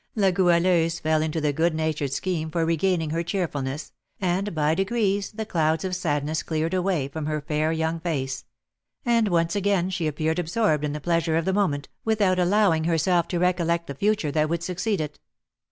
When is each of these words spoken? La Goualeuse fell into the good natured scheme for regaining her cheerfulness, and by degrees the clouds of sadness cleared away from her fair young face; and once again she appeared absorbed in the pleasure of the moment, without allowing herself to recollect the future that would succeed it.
La 0.15 0.31
Goualeuse 0.31 0.99
fell 0.99 1.21
into 1.21 1.39
the 1.39 1.53
good 1.53 1.75
natured 1.75 2.11
scheme 2.11 2.49
for 2.49 2.65
regaining 2.65 3.11
her 3.11 3.21
cheerfulness, 3.21 3.91
and 4.19 4.55
by 4.55 4.73
degrees 4.73 5.29
the 5.33 5.45
clouds 5.45 5.85
of 5.85 5.95
sadness 5.95 6.41
cleared 6.41 6.73
away 6.73 7.07
from 7.07 7.27
her 7.27 7.39
fair 7.39 7.71
young 7.71 7.99
face; 7.99 8.45
and 9.05 9.27
once 9.27 9.55
again 9.55 9.91
she 9.91 10.07
appeared 10.07 10.39
absorbed 10.39 10.83
in 10.83 10.93
the 10.93 10.99
pleasure 10.99 11.37
of 11.37 11.45
the 11.45 11.53
moment, 11.53 11.87
without 12.03 12.39
allowing 12.39 12.85
herself 12.85 13.27
to 13.27 13.37
recollect 13.37 13.85
the 13.85 13.93
future 13.93 14.31
that 14.31 14.49
would 14.49 14.63
succeed 14.63 14.99
it. 14.99 15.19